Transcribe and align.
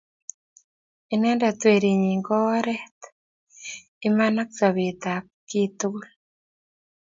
Inendet 1.13 1.59
werinyi 1.67 2.13
ko 2.27 2.35
oret, 2.55 2.99
iman 4.07 4.35
ako 4.41 4.53
sobet 4.57 5.01
ab 5.15 5.25
chit 5.47 5.71
tukul 5.79 6.07